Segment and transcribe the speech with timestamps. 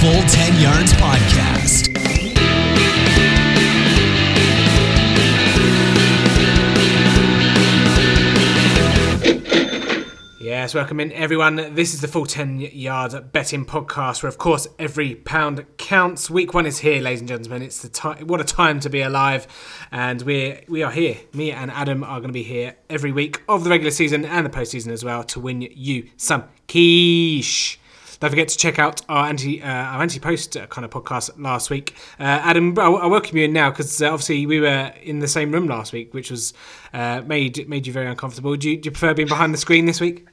[0.00, 1.90] Full 10 Yards Podcast.
[10.40, 11.74] Yes, welcome in everyone.
[11.74, 16.30] This is the full 10 yard betting podcast where, of course, every pound counts.
[16.30, 17.60] Week one is here, ladies and gentlemen.
[17.60, 18.26] It's the time.
[18.26, 19.46] What a time to be alive.
[19.92, 21.18] And we're, we are here.
[21.34, 24.46] Me and Adam are going to be here every week of the regular season and
[24.46, 27.79] the postseason as well to win you some quiche.
[28.20, 31.70] Don't forget to check out our anti uh, our anti post kind of podcast last
[31.70, 31.94] week.
[32.18, 35.28] Uh, Adam, I, I welcome you in now because uh, obviously we were in the
[35.28, 36.52] same room last week, which was
[36.92, 38.54] uh, made made you very uncomfortable.
[38.56, 40.26] Do you, do you prefer being behind the screen this week?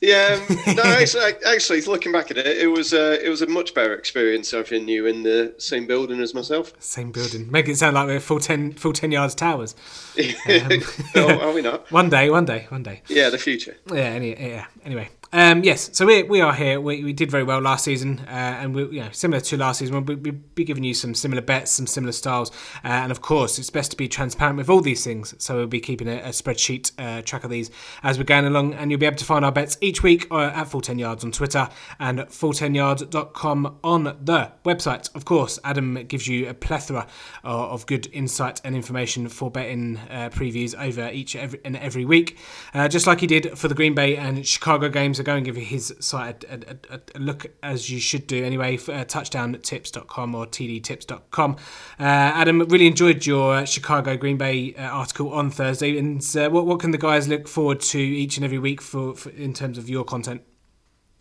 [0.00, 3.46] Yeah, um, no, actually, actually, looking back at it, it was uh, it was a
[3.46, 6.72] much better experience having you in the same building as myself.
[6.80, 7.50] Same building.
[7.50, 9.74] Make it sound like we're full ten full ten yards towers.
[10.46, 10.82] Um,
[11.16, 11.90] oh, are we not?
[11.90, 13.02] One day, one day, one day.
[13.08, 13.76] Yeah, the future.
[13.92, 14.02] Yeah.
[14.02, 14.66] Any, yeah.
[14.84, 15.90] Anyway, um, yes.
[15.92, 16.80] So we, we are here.
[16.80, 19.80] We, we did very well last season, uh, and we you know similar to last
[19.80, 22.52] season, we'll be, be giving you some similar bets, some similar styles,
[22.84, 25.34] uh, and of course, it's best to be transparent with all these things.
[25.38, 27.72] So we'll be keeping a, a spreadsheet uh, track of these
[28.04, 30.52] as we're going along, and you'll be able to find our bets each week uh,
[30.54, 35.12] at Full Ten Yards on Twitter and full10yards.com on the website.
[35.16, 37.08] Of course, Adam gives you a plethora
[37.42, 42.04] of, of good insight and information for betting uh, previews over each every, and every
[42.04, 42.38] week,
[42.72, 45.23] uh, just like he did for the Green Bay and Chicago games.
[45.24, 48.76] Go and give his site a, a, a, look as you should do anyway.
[48.76, 51.56] For, uh, touchdowntips.com or tdtips.com.
[51.98, 55.98] Uh, Adam, really enjoyed your Chicago Green Bay uh, article on Thursday.
[55.98, 59.14] And uh, what, what can the guys look forward to each and every week for,
[59.14, 60.42] for in terms of your content?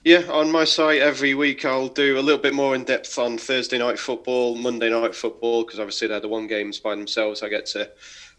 [0.04, 3.38] Yeah, on my site every week I'll do a little bit more in depth on
[3.38, 7.42] Thursday night football, Monday night football, because obviously they're the one games by themselves.
[7.42, 7.90] I get to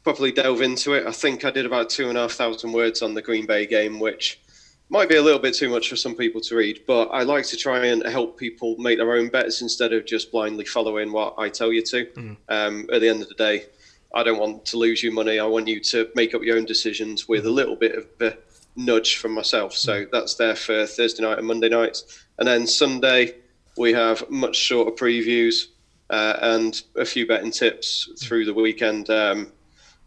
[0.03, 1.07] properly delve into it.
[1.07, 3.65] I think I did about two and a half thousand words on the Green Bay
[3.65, 4.43] game, which
[4.91, 7.47] might be a little bit too much for some people to read, but I like
[7.47, 11.35] to try and help people make their own bets instead of just blindly following what
[11.39, 12.07] I tell you to.
[12.07, 12.37] Mm.
[12.49, 13.67] Um, at the end of the day,
[14.15, 15.39] I don't want to lose you money.
[15.39, 18.37] I want you to make up your own decisions with a little bit of a
[18.77, 19.75] nudge from myself.
[19.75, 22.25] So that's there for Thursday night and Monday nights.
[22.39, 23.37] And then Sunday,
[23.77, 25.67] we have much shorter previews
[26.11, 29.11] uh, and a few betting tips through the weekend.
[29.11, 29.53] Um,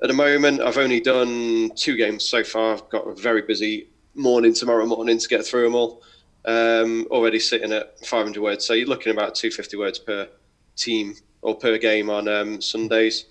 [0.01, 2.73] at the moment, I've only done two games so far.
[2.73, 6.03] I've got a very busy morning tomorrow morning to get through them all.
[6.45, 10.29] Um, already sitting at 500 words, so you're looking about 250 words per
[10.77, 13.25] team or per game on um, Sundays.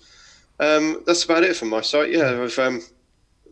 [0.59, 2.11] Um, that's about it from my side.
[2.11, 2.81] Yeah, I've, um,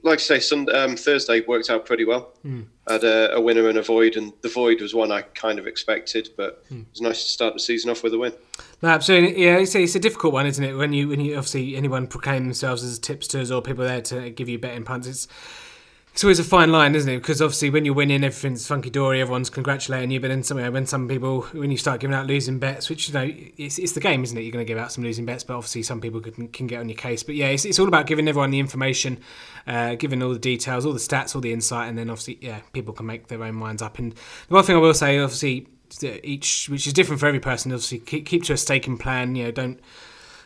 [0.04, 2.34] like I say, Sunday, um, Thursday worked out pretty well.
[2.46, 2.68] Mm.
[2.88, 5.58] I had a, a, winner and a void, and the void was one I kind
[5.58, 6.82] of expected, but mm.
[6.82, 8.34] it was nice to start the season off with a win.
[8.84, 9.44] No, absolutely.
[9.44, 10.74] Yeah, it's a, it's a difficult one, isn't it?
[10.74, 14.48] When you when you obviously anyone proclaim themselves as tipsters or people there to give
[14.48, 15.28] you betting punts, it's
[16.16, 17.18] it's always a fine line, isn't it?
[17.18, 19.20] Because obviously, when you're winning, everything's funky dory.
[19.20, 20.22] Everyone's congratulating you.
[20.22, 23.14] But then, some, when some people, when you start giving out losing bets, which you
[23.14, 24.44] know, it's, it's the game, isn't it?
[24.44, 26.80] You're going to give out some losing bets, but obviously, some people can, can get
[26.80, 27.22] on your case.
[27.22, 29.20] But yeah, it's, it's all about giving everyone the information,
[29.68, 32.62] uh, giving all the details, all the stats, all the insight, and then obviously, yeah,
[32.72, 34.00] people can make their own minds up.
[34.00, 35.68] And the one thing I will say, obviously,
[36.02, 37.74] each which is different for every person.
[37.74, 39.36] Obviously, keep, keep to a staking plan.
[39.36, 39.82] You know, don't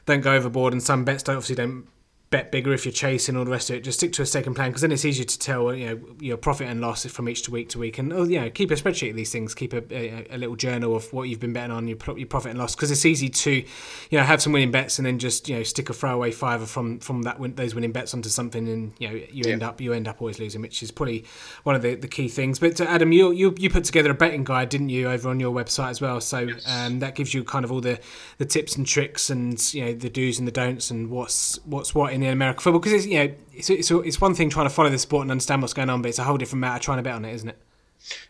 [0.07, 0.74] don't go overboard.
[0.74, 1.86] And some bets don't obviously don't
[2.30, 3.84] bet bigger if you're chasing all the rest of it.
[3.84, 6.38] Just stick to a second plan because then it's easier to tell you know your
[6.38, 7.98] profit and loss from each to week to week.
[7.98, 9.56] And oh, you know keep a spreadsheet of these things.
[9.56, 12.52] Keep a, a, a little journal of what you've been betting on your your profit
[12.52, 15.50] and loss because it's easy to you know have some winning bets and then just
[15.50, 18.68] you know stick a throwaway fiver from from that win, those winning bets onto something
[18.68, 19.54] and you know you yeah.
[19.54, 21.26] end up you end up always losing, which is probably
[21.64, 22.60] one of the, the key things.
[22.60, 25.40] But uh, Adam, you, you you put together a betting guide, didn't you, over on
[25.40, 26.22] your website as well?
[26.22, 28.00] So um, that gives you kind of all the
[28.38, 31.96] the tips and tricks and you know the do's and the don'ts and what's what's
[31.96, 34.68] what in the American football because it's you know it's, it's it's one thing trying
[34.68, 36.84] to follow the sport and understand what's going on, but it's a whole different matter
[36.84, 37.57] trying to bet on it, isn't it?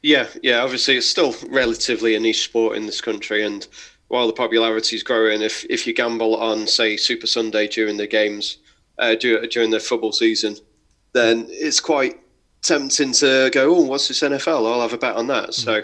[0.02, 0.64] Yeah, yeah.
[0.64, 3.68] Obviously, it's still relatively a niche sport in this country, and
[4.08, 8.08] while the popularity is growing, if if you gamble on say Super Sunday during the
[8.08, 8.58] games
[8.98, 10.56] uh, during the football season,
[11.14, 12.20] then it's quite
[12.62, 14.72] tempting to go, oh, what's this NFL?
[14.72, 15.50] I'll have a bet on that.
[15.50, 15.54] Mm.
[15.54, 15.84] So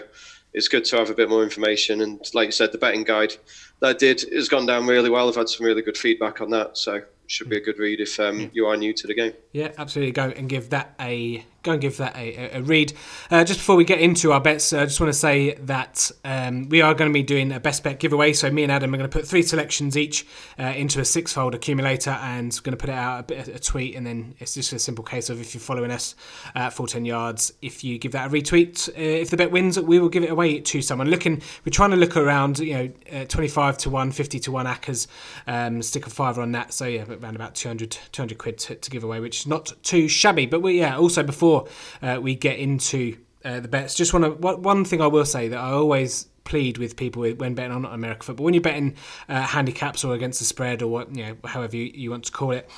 [0.52, 2.00] it's good to have a bit more information.
[2.00, 3.34] And like you said, the betting guide
[3.80, 5.28] that I did has gone down really well.
[5.28, 6.76] I've had some really good feedback on that.
[6.78, 9.32] So should be a good read if um, you are new to the game.
[9.52, 10.12] Yeah, absolutely.
[10.12, 12.92] Go and give that a go and give that a, a read.
[13.30, 16.10] Uh, just before we get into our bets, uh, I just want to say that
[16.24, 18.32] um, we are going to be doing a best bet giveaway.
[18.32, 20.26] So me and Adam are going to put three selections each
[20.58, 23.96] uh, into a six-fold accumulator, and going to put it out a, bit, a, tweet,
[23.96, 26.14] and then it's just a simple case of if you're following us
[26.54, 29.78] at full ten yards, if you give that a retweet, uh, if the bet wins,
[29.80, 31.08] we will give it away to someone.
[31.08, 34.66] Looking, we're trying to look around, you know, uh, twenty-five to one, 50 to one
[34.66, 35.06] accas,
[35.46, 36.72] um, stick a fiver on that.
[36.72, 40.08] So yeah, around about 200, 200 quid to, to give away, which is not too
[40.08, 40.46] shabby.
[40.46, 41.55] But we yeah, also before
[42.02, 43.94] uh, we get into uh, the bets.
[43.94, 47.54] Just want to one thing I will say that I always plead with people when
[47.54, 48.44] betting on American football.
[48.44, 48.94] When you're betting
[49.28, 52.32] uh, handicaps or against the spread or what you know, however you, you want to
[52.32, 52.70] call it.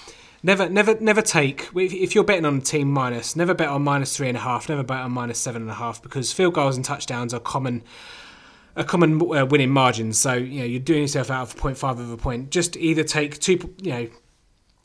[0.43, 3.35] Never, never, never take if you're betting on a team minus.
[3.35, 4.69] Never bet on minus three and a half.
[4.69, 7.83] Never bet on minus seven and a half because field goals and touchdowns are common
[8.77, 10.13] a common uh, winning margin.
[10.13, 12.51] So you know you're doing yourself out of 0.5 of a point.
[12.51, 14.09] Just either take two, you know,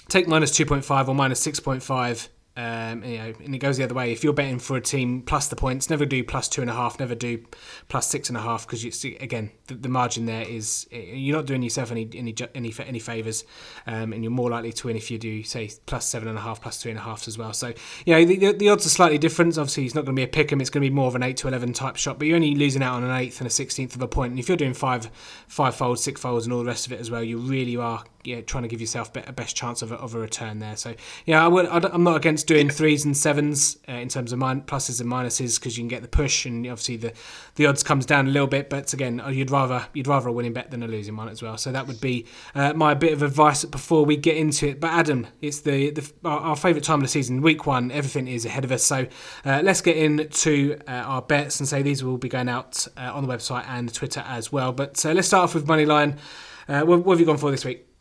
[0.10, 4.12] take minus 2.5 or minus 6.5 um, you know, and it goes the other way.
[4.12, 6.74] If you're betting for a team plus the points, never do plus two and a
[6.74, 7.44] half, never do
[7.90, 11.36] plus six and a half because you see again the, the, margin there is you're
[11.36, 13.44] not doing yourself any any any, any favors,
[13.88, 16.42] um, and you're more likely to win if you do say plus seven and a
[16.42, 17.54] half, plus three and a half as well.
[17.54, 17.74] So
[18.06, 19.58] you know the, the odds are slightly different.
[19.58, 20.62] Obviously, it's not going to be a pick 'em.
[20.62, 22.54] It's going to be more of an eight to eleven type shot, but you're only
[22.54, 24.32] losing out on an eighth and a sixteenth of a point.
[24.32, 25.10] And if you're doing five
[25.48, 28.04] five folds, six folds, and all the rest of it as well, you really are
[28.24, 30.75] yeah, trying to give yourself a best chance of a, of a return there.
[30.75, 34.40] So yeah, I would, I'm not against doing threes and sevens uh, in terms of
[34.40, 37.14] min- pluses and minuses because you can get the push and obviously the,
[37.56, 38.70] the odds comes down a little bit.
[38.70, 41.42] But again, uh, you'd rather you'd rather a winning bet than a losing one as
[41.42, 41.58] well.
[41.58, 42.25] So that would be
[42.56, 44.80] uh, my bit of advice before we get into it.
[44.80, 47.92] But Adam, it's the, the our, our favourite time of the season, week one.
[47.92, 48.84] Everything is ahead of us.
[48.84, 49.08] So
[49.46, 53.12] uh, let's get into uh, our bets and say these will be going out uh,
[53.14, 54.72] on the website and Twitter as well.
[54.72, 56.20] But let's start off with money line.
[56.68, 57.93] what, what have you gone for this week?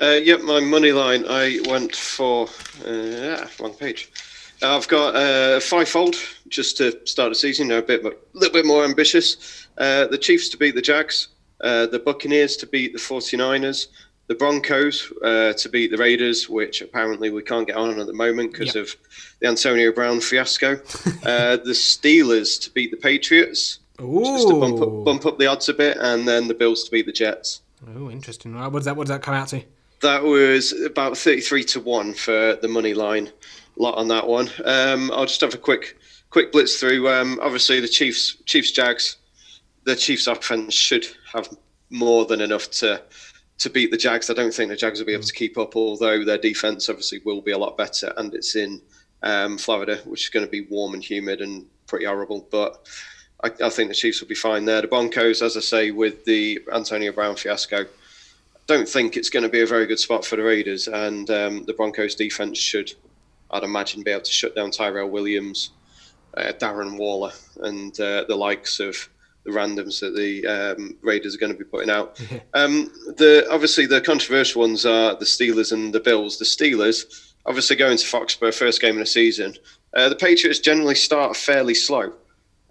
[0.00, 1.24] Uh, yep, my money line.
[1.28, 2.48] I went for
[2.86, 4.10] uh, wrong page.
[4.62, 6.16] I've got uh, fivefold
[6.48, 7.66] just to start the season.
[7.66, 9.66] You know, a bit, a little bit more ambitious.
[9.78, 11.28] Uh, the Chiefs to beat the Jags,
[11.60, 13.88] uh, the Buccaneers to beat the 49ers,
[14.26, 18.12] the Broncos uh, to beat the Raiders, which apparently we can't get on at the
[18.12, 18.84] moment because yep.
[18.84, 18.96] of
[19.40, 20.72] the Antonio Brown fiasco.
[21.24, 24.22] uh, the Steelers to beat the Patriots, Ooh.
[24.24, 26.90] just to bump up, bump up the odds a bit, and then the Bills to
[26.90, 27.60] beat the Jets.
[27.96, 28.54] Oh, interesting.
[28.54, 29.62] What does that what does that come out to?
[30.04, 33.32] That was about 33 to 1 for the money line
[33.76, 34.50] lot on that one.
[34.62, 35.96] Um, I'll just have a quick
[36.28, 37.08] quick blitz through.
[37.08, 39.16] Um, obviously, the Chiefs Chiefs Jags,
[39.84, 41.48] the Chiefs offense should have
[41.88, 43.00] more than enough to
[43.56, 44.28] to beat the Jags.
[44.28, 47.22] I don't think the Jags will be able to keep up, although their defense obviously
[47.24, 48.82] will be a lot better, and it's in
[49.22, 52.46] um, Florida, which is going to be warm and humid and pretty horrible.
[52.50, 52.86] But
[53.42, 54.82] I, I, think the Chiefs will be fine there.
[54.82, 57.86] The Broncos, as I say, with the Antonio Brown fiasco,
[58.66, 61.64] don't think it's going to be a very good spot for the Raiders, and um,
[61.64, 62.92] the Broncos defense should,
[63.50, 65.70] I'd imagine, be able to shut down Tyrell Williams,
[66.36, 67.32] uh, Darren Waller,
[67.62, 68.96] and uh, the likes of
[69.44, 72.20] the randoms that the um, Raiders are going to be putting out.
[72.54, 76.38] um, the obviously the controversial ones are the Steelers and the Bills.
[76.38, 79.54] The Steelers obviously going to Foxborough first game of the season.
[79.94, 82.14] Uh, the Patriots generally start fairly slow,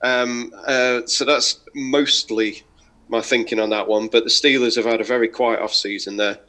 [0.02, 2.64] um, uh, so that's mostly
[3.08, 4.08] my thinking on that one.
[4.08, 6.18] But the Steelers have had a very quiet off season.
[6.18, 6.40] They're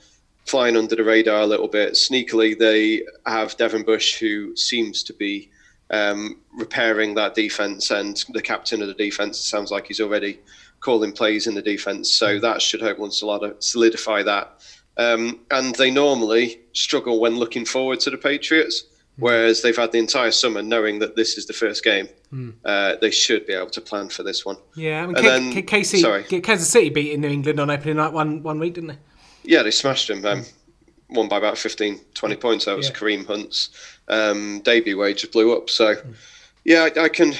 [0.46, 1.94] flying under the radar a little bit.
[1.94, 5.50] Sneakily, they have Devin Bush, who seems to be
[5.90, 10.40] um, repairing that defense, and the captain of the defense sounds like he's already
[10.80, 12.10] calling plays in the defense.
[12.10, 13.10] So that should hopefully
[13.58, 14.60] solidify that.
[14.96, 18.84] Um, and they normally struggle when looking forward to the Patriots.
[19.16, 22.52] Whereas they've had the entire summer knowing that this is the first game, mm.
[22.64, 24.56] uh, they should be able to plan for this one.
[24.74, 26.24] Yeah, I mean, K- then, K- KC, sorry.
[26.24, 28.98] Kansas City beat New England on opening night one one week, didn't they?
[29.44, 30.24] Yeah, they smashed them.
[30.24, 30.44] Um,
[31.10, 32.64] won by about 15, 20 points.
[32.64, 32.94] That was yeah.
[32.94, 33.70] Kareem Hunt's
[34.08, 35.70] um, debut just blew up.
[35.70, 36.14] So, mm.
[36.64, 37.34] yeah, I, I, can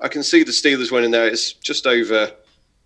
[0.00, 1.26] I can see the Steelers winning there.
[1.26, 2.30] It's just over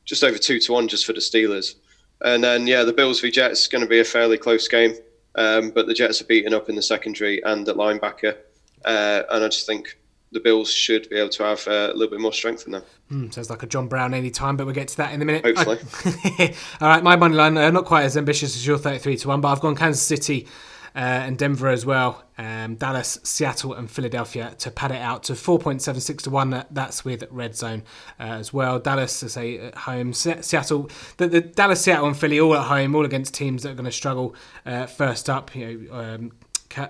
[0.05, 1.75] just over two to one just for the Steelers.
[2.21, 4.95] And then yeah, the Bills v Jets is going to be a fairly close game.
[5.39, 8.37] Um, but the Jets are beaten up in the secondary and at linebacker,
[8.85, 9.97] uh, and I just think
[10.33, 12.83] the Bills should be able to have uh, a little bit more strength in them.
[13.11, 15.25] Mm, sounds like a John Brown any time, but we'll get to that in a
[15.25, 15.45] minute.
[15.45, 15.79] Hopefully.
[16.05, 19.29] I, all right, my money line, uh, not quite as ambitious as your 33 to
[19.29, 20.49] 1, but I've gone Kansas City
[20.95, 22.25] uh, and Denver as well.
[22.37, 26.65] Um, Dallas, Seattle, and Philadelphia to pad it out to 4.76 to 1.
[26.71, 27.83] That's with Red Zone
[28.21, 28.79] uh, as well.
[28.79, 30.13] Dallas, to say, at home.
[30.13, 33.75] Seattle, the, the, Dallas, Seattle, and Philly all at home, all against teams that are
[33.75, 35.55] going to struggle uh, first up.
[35.55, 36.33] You know, um,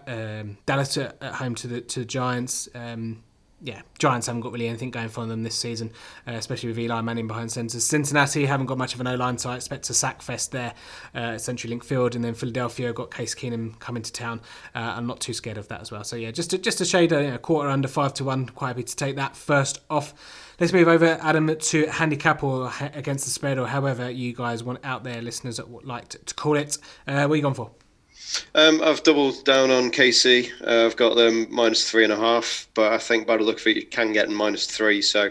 [0.06, 2.68] um, Dallas at, at, home to the to the Giants.
[2.74, 3.22] Um,
[3.60, 5.90] yeah, Giants haven't got really anything going for them this season,
[6.26, 7.80] uh, especially with Eli Manning behind centre.
[7.80, 10.74] Cincinnati haven't got much of an O line, so I expect a sack fest there
[11.14, 12.14] uh, at CenturyLink Field.
[12.14, 14.40] And then Philadelphia got Case Keenum coming to town.
[14.74, 16.04] Uh, I'm not too scared of that as well.
[16.04, 18.46] So yeah, just to, just a shade, a you know, quarter under five to one.
[18.46, 20.14] Quite happy to take that first off.
[20.60, 24.80] Let's move over, Adam, to handicap or against the spread, or however you guys want
[24.84, 26.78] out there, listeners that would like to, to call it.
[27.06, 27.70] Uh, what are you going for?
[28.54, 30.50] Um, I've doubled down on KC.
[30.66, 33.60] Uh, I've got them minus three and a half, but I think by the look
[33.60, 35.02] of it, you can get minus three.
[35.02, 35.30] So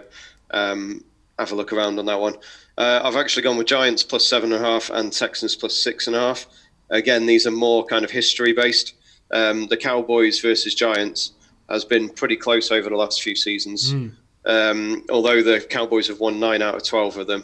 [0.51, 1.03] um,
[1.39, 2.35] have a look around on that one.
[2.77, 6.07] Uh, I've actually gone with Giants plus seven and a half and Texans plus six
[6.07, 6.45] and a half.
[6.89, 8.93] Again, these are more kind of history based.
[9.31, 11.33] Um, the Cowboys versus Giants
[11.69, 13.93] has been pretty close over the last few seasons.
[13.93, 15.03] Mm.
[15.09, 17.43] although the Cowboys have won nine out of twelve of them,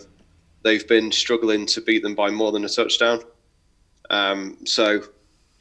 [0.64, 3.22] they've been struggling to beat them by more than a touchdown.
[4.10, 5.04] Um, so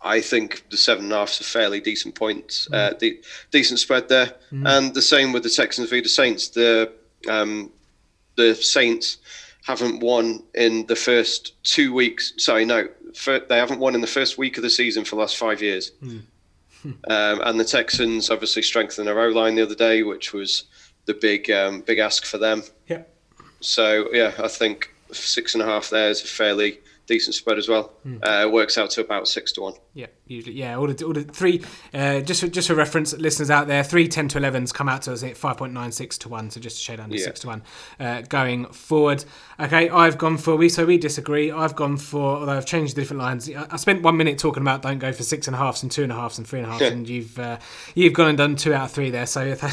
[0.05, 3.79] I think the seven and a half is a fairly decent point, uh, de- decent
[3.79, 4.35] spread there.
[4.67, 6.49] And the same with the Texans v the Saints.
[6.49, 6.93] The
[7.29, 7.71] um,
[8.37, 9.19] the Saints
[9.65, 12.33] haven't won in the first two weeks.
[12.37, 15.21] Sorry, no, fir- they haven't won in the first week of the season for the
[15.21, 15.93] last five years.
[16.03, 16.27] um,
[17.07, 20.65] and the Texans obviously strengthened their O line the other day, which was
[21.07, 22.63] the big um, big ask for them.
[22.89, 23.03] Yeah.
[23.61, 27.69] So yeah, I think six and a half there is a fairly decent spread as
[27.69, 27.93] well.
[28.07, 29.75] Uh, it works out to about six to one.
[29.95, 30.77] Yeah, usually, yeah.
[30.77, 34.09] All the, all the three, uh, just for, just for reference, listeners out there, three
[34.09, 37.01] 10 to 11s come out to us at 5.96 to 1, so just a shade
[37.01, 37.25] under Yeah.
[37.25, 37.63] 6 to 1
[38.01, 39.25] uh, going forward.
[39.61, 41.51] Okay, I've gone for, we so we disagree.
[41.51, 44.83] I've gone for, although I've changed the different lines, I spent one minute talking about
[44.83, 46.69] don't go for six and a halfs and two and a halfs and three and
[46.69, 47.59] a halfs, and you've uh,
[47.95, 49.55] you've gone and done two out of three there, so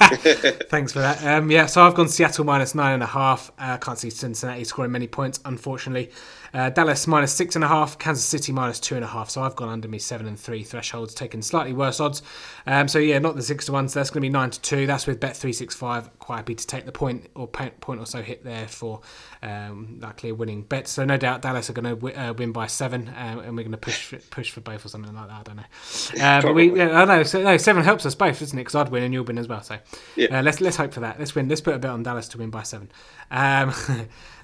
[0.00, 1.24] Thanks for that.
[1.24, 3.50] Um, yeah, so I've gone Seattle minus nine and a half.
[3.58, 6.10] I uh, can't see Cincinnati scoring many points, unfortunately.
[6.54, 7.98] Uh, Dallas minus six and a half.
[7.98, 9.30] Kansas City minus two and a half.
[9.30, 12.22] So I've gone under me seven and three thresholds, taking slightly worse odds.
[12.66, 13.88] Um, so yeah, not the six to one.
[13.88, 14.86] So that's going to be nine to two.
[14.86, 16.16] That's with Bet three six five.
[16.18, 19.00] Quite happy to take the point or point or so hit there for
[19.42, 20.88] um, likely a winning bet.
[20.88, 23.62] So no doubt Dallas are going to w- uh, win by seven, um, and we're
[23.62, 25.40] going to push for, push for both or something like that.
[25.40, 26.48] I don't know.
[26.50, 27.22] Uh, we, yeah, I know.
[27.22, 28.62] So no, seven helps us both, doesn't it?
[28.62, 29.62] Because I'd win and you'll win as well.
[29.62, 29.78] So
[30.16, 30.38] Yeah.
[30.38, 31.18] uh, let's let's hope for that.
[31.18, 31.48] Let's win.
[31.48, 32.90] Let's put a bet on Dallas to win by seven.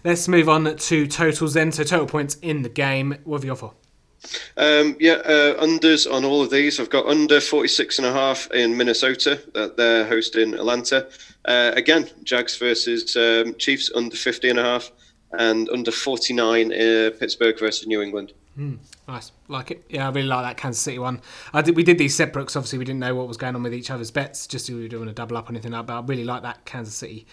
[0.04, 1.72] Let's move on to totals then.
[1.72, 3.16] So total points in the game.
[3.24, 3.72] What have you got for?
[4.56, 6.78] Um, yeah, uh, unders on all of these.
[6.80, 11.08] I've got under 46 and a half in Minnesota that they're hosting Atlanta.
[11.44, 14.92] Uh, again, Jags versus um, Chiefs under 50 and a half
[15.38, 18.32] and under 49 uh, Pittsburgh versus New England.
[19.08, 19.84] Nice, like it.
[19.88, 21.20] Yeah, I really like that Kansas City one.
[21.52, 21.76] I did.
[21.76, 23.90] We did these separate 'cause obviously we didn't know what was going on with each
[23.90, 24.46] other's bets.
[24.46, 25.86] Just so we don't want to double up or anything like that.
[25.92, 27.26] But I really like that Kansas City,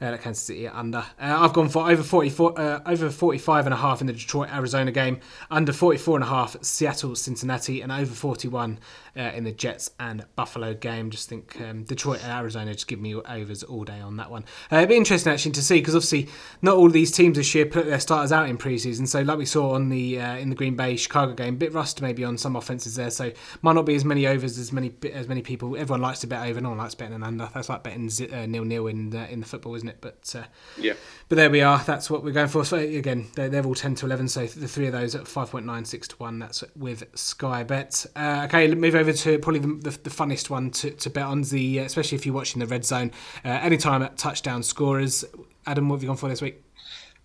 [0.00, 0.98] uh, Kansas City under.
[0.98, 4.52] Uh, I've gone for over 44, uh, over 45 and a half in the Detroit
[4.52, 8.78] Arizona game, under 44 and a half Seattle Cincinnati, and over 41
[9.16, 11.10] uh, in the Jets and Buffalo game.
[11.10, 14.44] Just think um, Detroit and Arizona just give me overs all day on that one.
[14.70, 16.28] Uh, it'd be interesting actually to see because obviously
[16.62, 19.08] not all these teams this year put their starters out in preseason.
[19.08, 22.00] So like we saw on the uh, in the Green Bay Chicago game, bit rust
[22.00, 23.10] maybe on some offenses there.
[23.10, 25.76] So might not be as many overs as many as many people.
[25.76, 26.60] Everyone likes to bet over.
[26.60, 27.50] No one likes betting an under.
[27.52, 28.10] That's like betting
[28.50, 29.98] nil nil in in the football, isn't it?
[30.00, 30.44] But uh,
[30.76, 30.94] Yeah.
[31.28, 31.78] but there we are.
[31.84, 32.64] That's what we're going for.
[32.64, 34.28] So again, they're, they're all ten to eleven.
[34.28, 36.38] So the three of those at five point nine six to one.
[36.38, 38.06] That's with Sky Bet.
[38.14, 41.24] Uh, okay, let's move over to probably the, the, the funnest one to, to bet
[41.24, 43.10] on the, uh, especially if you're watching the red zone.
[43.44, 45.24] Uh, anytime at touchdown scorers.
[45.66, 46.62] Adam, what have you gone for this week?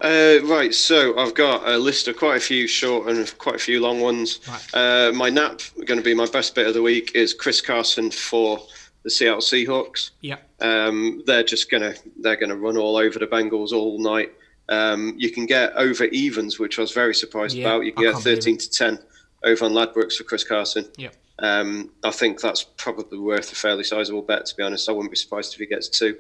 [0.01, 3.59] Uh, right, so I've got a list of quite a few short and quite a
[3.59, 4.41] few long ones.
[4.73, 8.11] Uh, my nap, going to be my best bit of the week, is Chris Carson
[8.11, 8.59] for
[9.03, 10.11] the Seattle Seahawks.
[10.21, 10.37] Yeah.
[10.61, 14.31] Um, they're just gonna they're gonna run all over the Bengals all night.
[14.69, 17.85] Um, you can get over evens, which I was very surprised Yeah, about.
[17.85, 18.99] You can I get thirteen to ten
[19.43, 20.85] over on Ladbrokes for Chris Carson.
[20.97, 21.09] Yeah.
[21.39, 24.45] Um, I think that's probably worth a fairly sizable bet.
[24.45, 26.17] To be honest, I wouldn't be surprised if he gets two.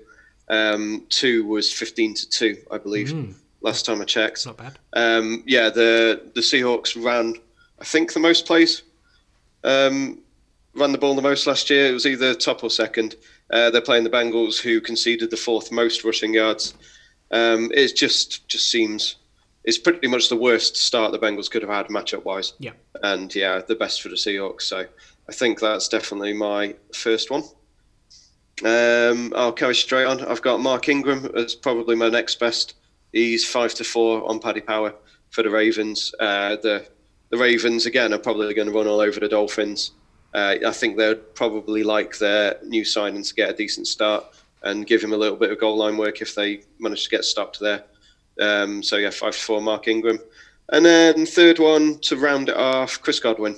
[0.49, 3.35] Um, two was fifteen to two, I believe.
[3.61, 4.45] Last time I checked.
[4.45, 4.77] Not bad.
[4.91, 7.35] Um, yeah, the the Seahawks ran,
[7.79, 8.83] I think, the most plays.
[9.63, 10.19] Um,
[10.75, 11.87] ran the ball the most last year.
[11.87, 13.15] It was either top or second.
[13.51, 16.73] Uh, they're playing the Bengals, who conceded the fourth most rushing yards.
[17.31, 19.15] Um, it just just seems
[19.63, 22.53] it's pretty much the worst start the Bengals could have had matchup wise.
[22.59, 22.71] Yeah.
[23.01, 24.63] And yeah, the best for the Seahawks.
[24.63, 24.85] So
[25.29, 27.43] I think that's definitely my first one.
[28.63, 30.21] Um, I'll carry straight on.
[30.21, 32.75] I've got Mark Ingram as probably my next best.
[33.11, 34.93] He's five to four on Paddy Power
[35.29, 36.13] for the Ravens.
[36.19, 36.85] Uh, the
[37.29, 39.91] the Ravens again are probably going to run all over the Dolphins.
[40.33, 44.25] Uh, I think they'd probably like their new signing to get a decent start
[44.63, 47.25] and give him a little bit of goal line work if they manage to get
[47.25, 47.83] stopped there.
[48.39, 50.19] Um, so yeah, five to four Mark Ingram,
[50.69, 53.55] and then third one to round it off, Chris Godwin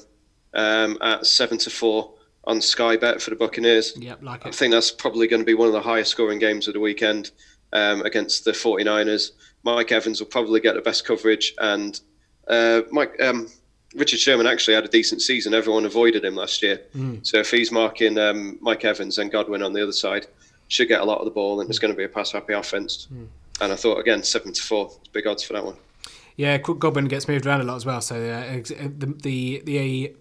[0.53, 2.13] um, at seven to four
[2.46, 3.94] on Sky Bet for the Buccaneers.
[3.98, 4.50] Yep, like it.
[4.50, 6.79] I think that's probably going to be one of the highest scoring games of the
[6.79, 7.32] weekend
[7.74, 9.32] um, against the 49ers.
[9.63, 12.00] Mike Evans will probably get the best coverage, and
[12.48, 13.48] uh, Mike um,
[13.96, 15.54] Richard Sherman actually had a decent season.
[15.54, 16.82] Everyone avoided him last year,
[17.24, 20.28] so if he's marking um, Mike Evans and Godwin on the other side,
[20.68, 22.54] should get a lot of the ball, and it's going to be a pass happy
[22.54, 23.08] offense.
[23.62, 25.75] And I thought again, seven to four, big odds for that one.
[26.36, 28.02] Yeah, Godwin gets moved around a lot as well.
[28.02, 30.16] So uh, uh, the the the,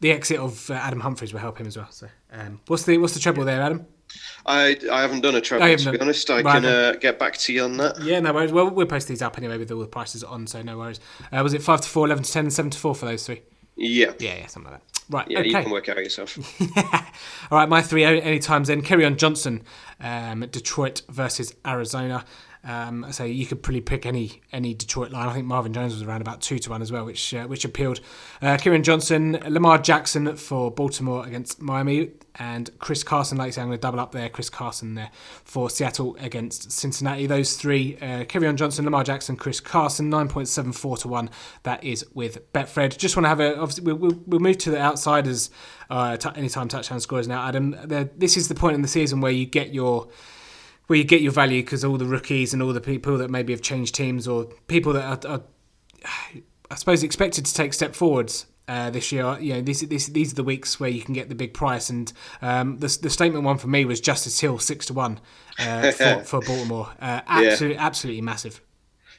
[0.00, 1.88] the exit of uh, Adam Humphries will help him as well.
[1.90, 3.86] So um, what's the what's the trouble there, Adam?
[4.46, 6.30] I, I haven't done a treble to be honest.
[6.30, 8.00] I Right, can uh, get back to you on that.
[8.02, 8.52] Yeah, no worries.
[8.52, 11.00] Well, we'll post these up anyway with all the prices on, so no worries.
[11.32, 13.26] Uh, was it five to four, 11 to ten, and seven to four for those
[13.26, 13.42] three?
[13.76, 14.86] Yeah, Yeah, yeah, something like that.
[15.10, 15.26] Right.
[15.30, 15.48] yeah, okay.
[15.48, 16.38] you can work out yourself.
[17.50, 18.80] All right, my three any times then.
[18.82, 19.62] Kerryon Johnson,
[20.00, 22.24] um, Detroit versus Arizona.
[22.62, 25.28] Um, so you could probably pick any any Detroit line.
[25.28, 27.64] I think Marvin Jones was around about two to one as well, which uh, which
[27.64, 28.00] appealed.
[28.42, 33.38] Uh, Kerryon Johnson, Lamar Jackson for Baltimore against Miami, and Chris Carson.
[33.38, 34.28] Like I say, I'm going to double up there.
[34.28, 35.10] Chris Carson there
[35.42, 37.26] for Seattle against Cincinnati.
[37.26, 40.10] Those three: uh, Kerryon Johnson, Lamar Jackson, Chris Carson.
[40.10, 41.30] Nine point seven four to one.
[41.62, 42.98] That is with Betfred.
[42.98, 43.58] Just want to have a.
[43.58, 45.50] Obviously, we'll, we'll, we'll move to the outsiders.
[45.88, 47.74] Uh, t- anytime touchdown scorers now, Adam.
[48.16, 50.08] This is the point in the season where you get your
[50.90, 53.52] where you get your value because all the rookies and all the people that maybe
[53.52, 55.42] have changed teams or people that are, are
[56.68, 59.38] I suppose, expected to take step forwards uh, this year.
[59.38, 61.90] You know, these, these these are the weeks where you can get the big price.
[61.90, 65.20] And um, the, the statement one for me was Justice Hill six to one
[65.60, 66.88] uh, for, for Baltimore.
[67.00, 67.86] Uh, absolutely, yeah.
[67.86, 68.60] absolutely massive.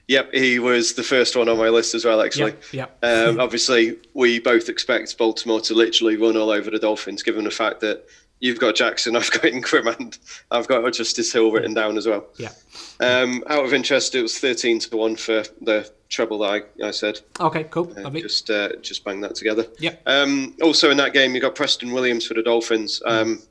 [0.10, 2.22] Yep, he was the first one on my list as well.
[2.22, 3.00] Actually, yep.
[3.02, 3.30] yep.
[3.30, 7.52] Um, obviously, we both expect Baltimore to literally run all over the Dolphins, given the
[7.52, 8.06] fact that
[8.42, 10.18] you've got Jackson, I've got Ingram, and
[10.52, 12.28] I've got Justice Hill written down as well.
[12.38, 12.52] Yeah.
[13.00, 16.92] Um, out of interest, it was thirteen to one for the treble that I, I
[16.92, 17.22] said.
[17.40, 17.94] Okay, cool.
[17.98, 19.66] Uh, just uh, just bang that together.
[19.80, 19.96] Yeah.
[20.06, 23.02] Um, also in that game, you got Preston Williams for the Dolphins.
[23.06, 23.42] Um,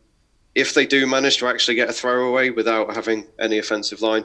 [0.55, 4.25] if they do manage to actually get a throwaway without having any offensive line,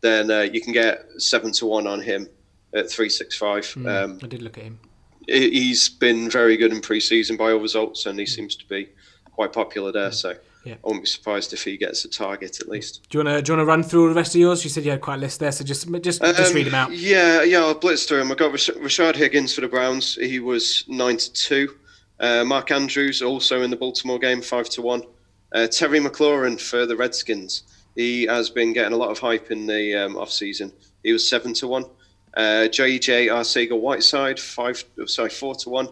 [0.00, 2.28] then uh, you can get seven to one on him
[2.74, 3.64] at three six five.
[3.64, 4.80] Mm, I did look at him.
[5.28, 8.28] He's been very good in pre-season by all results, and he mm.
[8.28, 8.88] seems to be
[9.36, 10.10] quite popular there.
[10.10, 10.74] So yeah.
[10.74, 13.06] I won't be surprised if he gets a target at least.
[13.08, 14.64] Do you want to do you want to run through the rest of yours?
[14.64, 16.74] You said you had quite a list there, so just just um, just read them
[16.74, 16.90] out.
[16.90, 18.32] Yeah, yeah, I'll blitz through them.
[18.32, 20.16] I got Rashard Higgins for the Browns.
[20.16, 21.76] He was nine to two.
[22.18, 25.02] Uh, Mark Andrews also in the Baltimore game, five to one.
[25.54, 27.62] Uh, Terry McLaurin for the Redskins.
[27.94, 30.72] He has been getting a lot of hype in the um, off season.
[31.04, 31.84] He was seven to one.
[32.36, 35.88] Uh, JJ Arcega Whiteside, five sorry four to one.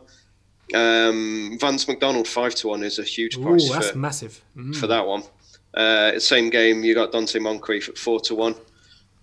[0.73, 3.69] Um, Vance McDonald five to one is a huge price.
[3.69, 4.75] Ooh, that's for, massive mm.
[4.75, 5.23] for that one.
[5.75, 8.55] Uh, same game, you got Donte Moncrief at four to one.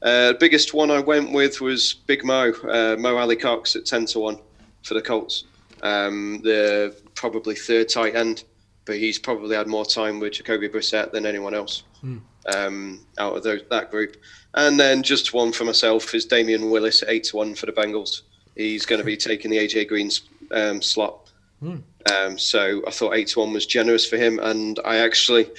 [0.01, 4.19] Uh, biggest one I went with was Big Mo, uh, Mo Alie-Cox at ten to
[4.19, 4.37] one
[4.83, 5.45] for the Colts.
[5.81, 8.43] Um, the probably third tight end,
[8.85, 12.21] but he's probably had more time with Jacoby Brissett than anyone else mm.
[12.53, 14.17] um, out of those, that group.
[14.53, 18.21] And then just one for myself is Damion Willis eight to one for the Bengals.
[18.55, 20.11] He's going to be taking the AJ Green
[20.51, 21.20] um, slot
[21.61, 21.83] Mm.
[22.11, 25.49] Um, so I thought eight to one was generous for him, and I actually,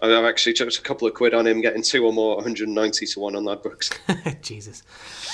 [0.00, 3.20] I've actually chucked a couple of quid on him getting two or more, 190 to
[3.20, 3.90] one on that books.
[4.42, 4.82] Jesus.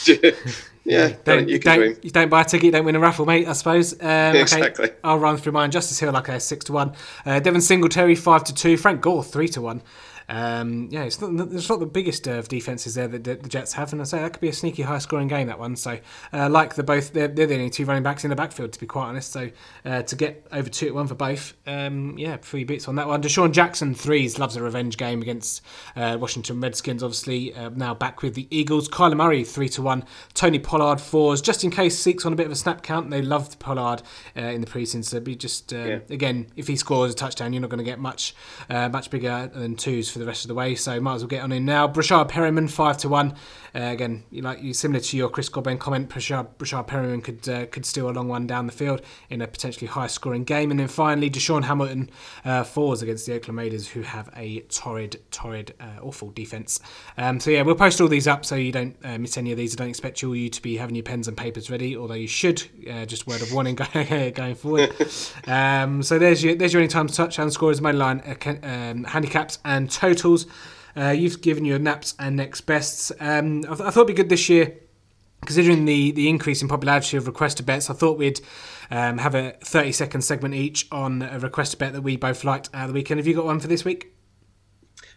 [0.84, 3.46] yeah, don't, you, don't, you don't buy a ticket, you don't win a raffle, mate.
[3.46, 3.92] I suppose.
[4.00, 4.86] Um, exactly.
[4.86, 5.70] Okay, I'll run through mine.
[5.70, 6.94] Justice Hill, like a six to one.
[7.26, 8.76] Uh, Devin Singletary five to two.
[8.76, 9.82] Frank Gore three to one.
[10.28, 13.92] Um, yeah, it's not, it's not the biggest of defenses there that the, Jets have,
[13.92, 15.76] and I say that could be a sneaky high scoring game that one.
[15.76, 15.98] So,
[16.32, 18.80] uh, like the both, they're, they're, the only two running backs in the backfield, to
[18.80, 19.32] be quite honest.
[19.32, 19.50] So,
[19.84, 23.06] uh, to get over two at one for both, um, yeah, three beats on that
[23.06, 23.22] one.
[23.22, 25.62] DeSean Jackson threes loves a revenge game against
[25.96, 27.02] uh, Washington Redskins.
[27.02, 28.88] Obviously, uh, now back with the Eagles.
[28.88, 30.04] Kyler Murray three to one.
[30.32, 33.10] Tony Pollard fours, just in case Zeke's on a bit of a snap count.
[33.10, 34.02] They loved Pollard
[34.36, 35.98] uh, in the preseason, so be just uh, yeah.
[36.08, 38.34] again if he scores a touchdown, you're not going to get much
[38.68, 40.74] much bigger than twos for the rest of the way.
[40.74, 41.86] So might as well get on in now.
[41.86, 43.34] Breshad Perriman five to one.
[43.74, 47.84] Uh, again, like you similar to your Chris Godwin comment, Breshad Perriman could uh, could
[47.84, 50.70] steal a long one down the field in a potentially high scoring game.
[50.70, 52.08] And then finally, DaeSean Hamilton
[52.44, 56.78] uh, fours against the Oakland Raiders, who have a torrid, torrid, uh, awful defense.
[57.18, 59.58] Um, so yeah, we'll post all these up so you don't uh, miss any of
[59.58, 59.74] these.
[59.74, 62.28] I don't expect you, you to be having your pens and papers ready, although you
[62.28, 62.62] should.
[62.88, 63.74] Uh, just word of warning
[64.34, 64.94] going forward.
[65.48, 68.22] um, so there's your there's your anytime touchdown scores, main line,
[68.62, 70.46] um, handicaps and totals.
[70.96, 73.10] Uh, you've given your naps and next bests.
[73.18, 74.76] Um, I, th- I, thought it'd be good this year,
[75.40, 77.90] considering the, the increase in popularity of request bets.
[77.90, 78.40] I thought we'd
[78.90, 82.68] um, have a 30 second segment each on a request bet that we both liked
[82.74, 83.18] out of the weekend.
[83.18, 84.12] Have you got one for this week?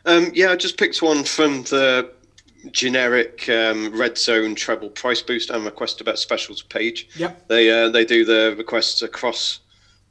[0.06, 2.12] Um, yeah, I just picked one from the
[2.72, 7.10] generic um, red zone treble price boost and request bet specials page.
[7.18, 7.50] Yep.
[7.50, 9.60] They uh, they do the requests across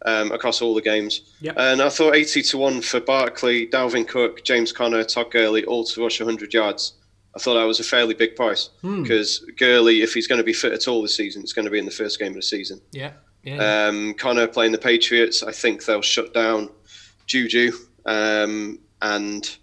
[0.07, 1.21] um, across all the games.
[1.40, 1.57] Yep.
[1.59, 5.85] And I thought 80 to 1 for Barkley, Dalvin Cook, James Conner, Todd Gurley, all
[5.85, 6.95] to rush 100 yards.
[7.35, 9.55] I thought that was a fairly big price because hmm.
[9.59, 11.79] Gurley, if he's going to be fit at all this season, it's going to be
[11.79, 12.81] in the first game of the season.
[12.92, 13.12] Yeah.
[13.42, 13.88] yeah.
[13.88, 16.71] Um, Conner playing the Patriots, I think they'll shut down
[17.27, 17.73] Juju.
[18.07, 19.57] Um, and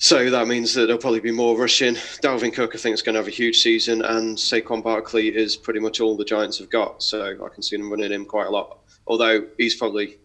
[0.00, 1.94] so that means that there'll probably be more rushing.
[1.94, 5.54] Dalvin Cook, I think, is going to have a huge season, and Saquon Barkley is
[5.54, 7.02] pretty much all the Giants have got.
[7.02, 10.16] So I can see them running him quite a lot although he's probably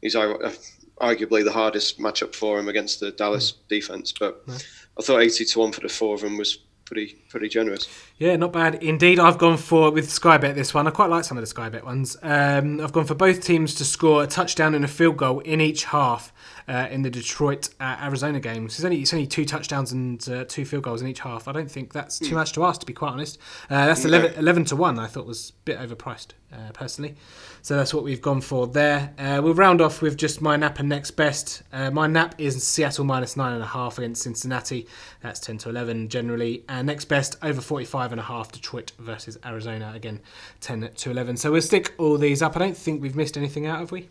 [0.00, 3.68] he's arguably the hardest matchup for him against the Dallas mm.
[3.68, 4.12] defense.
[4.18, 7.88] But I thought eighty to one for the four of them was pretty pretty generous.
[8.18, 9.18] Yeah, not bad indeed.
[9.18, 10.86] I've gone for with Sky Bet this one.
[10.86, 12.16] I quite like some of the Sky Bet ones.
[12.22, 15.60] Um, I've gone for both teams to score a touchdown and a field goal in
[15.60, 16.32] each half
[16.68, 18.68] uh, in the Detroit uh, Arizona game.
[18.68, 21.48] So it's only it's only two touchdowns and uh, two field goals in each half.
[21.48, 23.38] I don't think that's too much to ask, to be quite honest.
[23.68, 24.98] Uh, that's 11, 11 to one.
[24.98, 27.16] I thought was a bit overpriced uh, personally.
[27.62, 29.14] So that's what we've gone for there.
[29.18, 31.62] Uh, we'll round off with just my nap and next best.
[31.72, 34.86] Uh, my nap is Seattle minus nine and a half against Cincinnati.
[35.20, 36.64] That's ten to eleven generally.
[36.68, 38.52] And next best over forty five and a half.
[38.52, 40.20] Detroit versus Arizona again,
[40.60, 41.36] ten to eleven.
[41.36, 42.56] So we'll stick all these up.
[42.56, 44.08] I don't think we've missed anything out, have we?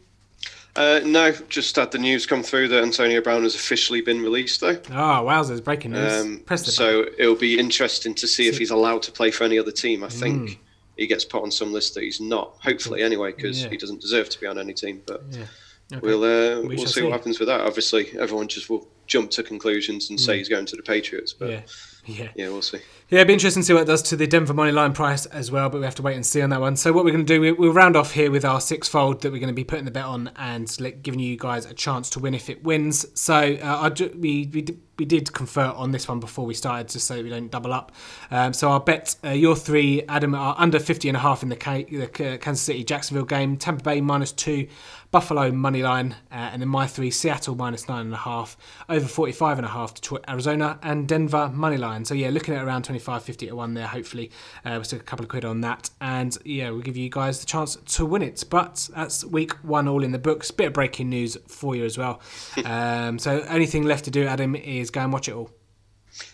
[0.76, 4.62] Uh, no, just had the news come through that Antonio Brown has officially been released,
[4.62, 4.80] though.
[4.89, 5.62] Oh, wowzers!
[5.62, 6.21] Breaking news.
[6.21, 9.71] Um, so it'll be interesting to see if he's allowed to play for any other
[9.71, 10.02] team.
[10.04, 10.60] I think
[10.97, 12.56] he gets put on some list that he's not.
[12.63, 13.69] Hopefully, anyway, because Yeah.
[13.69, 15.02] he doesn't deserve to be on any team.
[15.06, 15.24] But.
[15.32, 15.45] Yeah.
[15.93, 16.08] Okay.
[16.08, 17.02] we'll uh, We will see, see.
[17.04, 17.60] what happens with that.
[17.60, 21.34] Obviously, everyone just will jump to conclusions and say he's going to the Patriots.
[21.34, 21.62] But yeah.
[22.08, 22.30] Yeah.
[22.36, 22.80] yeah, we'll see.
[23.12, 25.26] Yeah, it'd be interesting to see what it does to the Denver money line price
[25.26, 26.78] as well, but we have to wait and see on that one.
[26.78, 29.34] So what we're going to do, we- we'll round off here with our six-fold that
[29.34, 32.19] we're going to be putting the bet on and giving you guys a chance to
[32.21, 33.06] win if it wins.
[33.19, 34.65] So uh, we, we,
[34.97, 37.91] we did confer on this one before we started, just so we don't double up.
[38.30, 41.50] Um, so our bet, uh, your three, Adam, are under 50 and a half in
[41.50, 44.69] the, K- the Kansas City-Jacksonville game, Tampa Bay minus two,
[45.10, 48.56] Buffalo money line, uh, and then my three, Seattle minus nine and a half,
[48.88, 52.06] over 45 and a half, Detroit, Arizona, and Denver money line.
[52.06, 54.32] So yeah, looking at around 25, 50 to one there, hopefully.
[54.64, 57.40] Uh, we stick a couple of quid on that, and yeah, we'll give you guys
[57.40, 58.44] the chance to win it.
[58.50, 60.52] But that's week one all in the books.
[60.52, 62.22] Bit of breaking news for you as well.
[62.66, 65.52] um, so only thing left to do, Adam, is go and watch it all.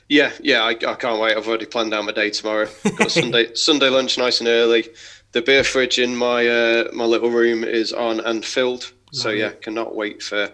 [0.10, 1.36] Yeah, yeah, I, I can't wait.
[1.36, 2.68] I've already planned out my day tomorrow.
[2.98, 4.90] Got Sunday Sunday lunch nice and early.
[5.34, 8.92] The beer fridge in my uh, my little room is on and filled.
[9.12, 10.52] So yeah, cannot wait for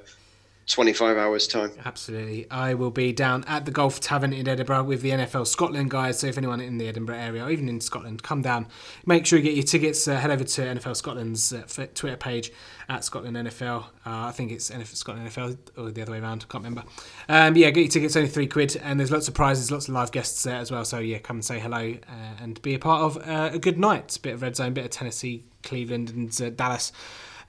[0.67, 1.71] 25 hours time.
[1.85, 2.49] Absolutely.
[2.49, 6.19] I will be down at the Golf Tavern in Edinburgh with the NFL Scotland guys.
[6.19, 8.67] So if anyone in the Edinburgh area or even in Scotland, come down.
[9.05, 10.07] Make sure you get your tickets.
[10.07, 12.51] Uh, head over to NFL Scotland's uh, Twitter page
[12.89, 13.83] at Scotland NFL.
[14.05, 16.45] Uh, I think it's NFL, Scotland NFL or the other way around.
[16.47, 16.83] I Can't remember.
[17.27, 18.15] Um, yeah, get your tickets.
[18.15, 20.85] Only three quid, and there's lots of prizes, lots of live guests there as well.
[20.85, 23.77] So yeah, come and say hello uh, and be a part of uh, a good
[23.77, 24.17] night.
[24.21, 26.91] Bit of Red Zone, bit of Tennessee, Cleveland, and uh, Dallas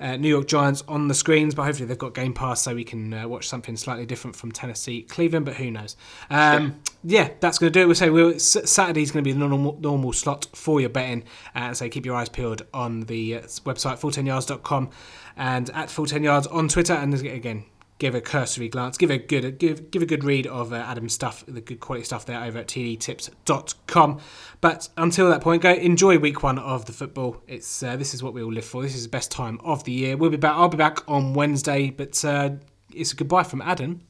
[0.05, 2.85] uh, New York Giants on the screens, but hopefully they've got Game Pass so we
[2.85, 5.97] can uh, watch something slightly different from Tennessee, Cleveland, but who knows?
[6.29, 7.87] Um, yeah, that's going to do it.
[7.87, 11.73] We'll say we'll, Saturday's going to be the normal, normal slot for your betting, uh,
[11.73, 14.91] so keep your eyes peeled on the uh, website full10yards.com
[15.39, 17.65] and at full10yards on Twitter, and again.
[17.99, 21.13] Give a cursory glance, give a good give give a good read of uh, Adam's
[21.13, 24.21] stuff, the good quality stuff there over at tdtips.com.
[24.61, 27.41] But until that point, go enjoy week one of the football.
[27.47, 28.83] It's uh, this is what we all live for.
[28.83, 30.17] This is the best time of the year.
[30.17, 30.57] We'll be back.
[30.57, 32.51] I'll be back on Wednesday, but uh,
[32.93, 34.01] it's a goodbye from Adam.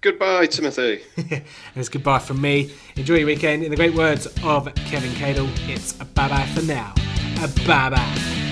[0.00, 1.02] Goodbye, Timothy.
[1.16, 1.44] and
[1.76, 2.72] it's goodbye from me.
[2.96, 3.62] Enjoy your weekend.
[3.62, 6.92] In the great words of Kevin Cadle, it's a bye bye for now.
[7.40, 8.51] A bye bye.